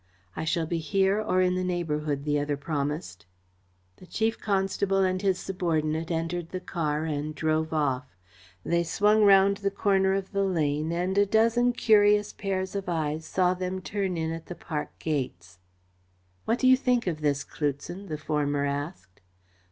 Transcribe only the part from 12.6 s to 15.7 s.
of eyes saw them turn in at the park gates.